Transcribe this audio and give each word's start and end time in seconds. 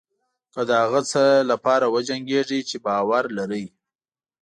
که 0.53 0.61
د 0.69 0.71
هغه 0.83 1.01
څه 1.11 1.23
لپاره 1.51 1.85
وجنګېږئ 1.95 2.59
چې 2.69 2.77
باور 2.85 3.23
لرئ. 3.37 3.65